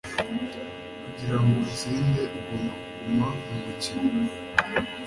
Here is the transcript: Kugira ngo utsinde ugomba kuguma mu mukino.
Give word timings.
Kugira 1.03 1.37
ngo 1.41 1.55
utsinde 1.63 2.21
ugomba 2.37 2.73
kuguma 2.93 3.27
mu 3.45 3.57
mukino. 3.65 4.23